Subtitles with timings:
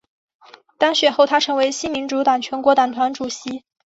[0.79, 3.63] 当选后她成为新民主党全国党团主席。